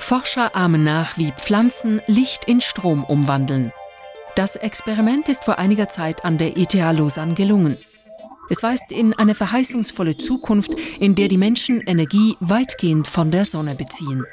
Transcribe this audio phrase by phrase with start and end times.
[0.00, 3.70] Forscher ahmen nach, wie Pflanzen Licht in Strom umwandeln.
[4.34, 7.76] Das Experiment ist vor einiger Zeit an der ETH Lausanne gelungen.
[8.48, 13.76] Es weist in eine verheißungsvolle Zukunft, in der die Menschen Energie weitgehend von der Sonne
[13.76, 14.24] beziehen.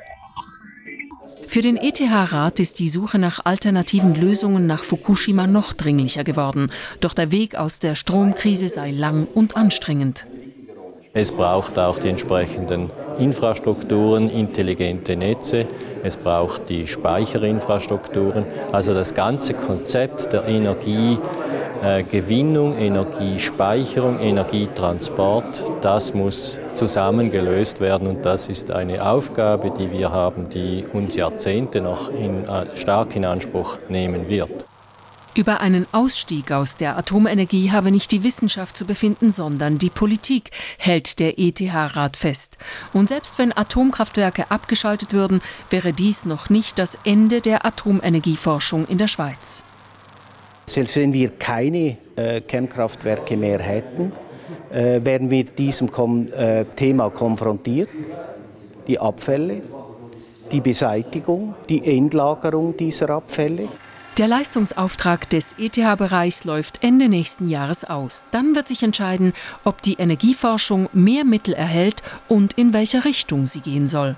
[1.47, 6.71] Für den ETH-Rat ist die Suche nach alternativen Lösungen nach Fukushima noch dringlicher geworden.
[6.99, 10.25] Doch der Weg aus der Stromkrise sei lang und anstrengend.
[11.17, 15.65] Es braucht auch die entsprechenden Infrastrukturen, intelligente Netze.
[16.03, 18.45] Es braucht die Speicherinfrastrukturen.
[18.71, 28.09] Also das ganze Konzept der Energiegewinnung, Energiespeicherung, Energietransport, das muss zusammengelöst werden.
[28.09, 33.15] Und das ist eine Aufgabe, die wir haben, die uns Jahrzehnte noch in, äh, stark
[33.15, 34.67] in Anspruch nehmen wird.
[35.37, 40.49] Über einen Ausstieg aus der Atomenergie habe nicht die Wissenschaft zu befinden, sondern die Politik,
[40.79, 42.57] hält der ETH-Rat fest.
[42.91, 48.97] Und selbst wenn Atomkraftwerke abgeschaltet würden, wäre dies noch nicht das Ende der Atomenergieforschung in
[48.97, 49.63] der Schweiz.
[50.65, 54.13] Selbst wenn wir keine äh, Kernkraftwerke mehr hätten,
[54.71, 57.89] äh, werden wir diesem Kom äh, Thema konfrontiert.
[58.87, 59.61] Die Abfälle,
[60.51, 63.67] die Beseitigung, die Endlagerung dieser Abfälle.
[64.17, 68.25] Der Leistungsauftrag des ETH-Bereichs läuft Ende nächsten Jahres aus.
[68.31, 69.31] Dann wird sich entscheiden,
[69.63, 74.15] ob die Energieforschung mehr Mittel erhält und in welcher Richtung sie gehen soll.